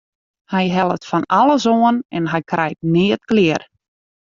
[0.51, 3.61] Hy hellet fan alles oan en hy krijt neat klear.